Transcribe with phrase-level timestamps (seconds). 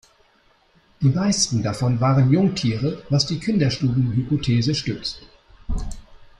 [1.01, 5.21] Die meisten davon waren Jungtiere, was die Kinderstuben-Hypothese stützt.